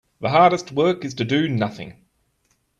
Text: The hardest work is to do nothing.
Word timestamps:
The 0.19 0.29
hardest 0.29 0.71
work 0.71 1.05
is 1.05 1.13
to 1.13 1.23
do 1.23 1.47
nothing. 1.47 2.05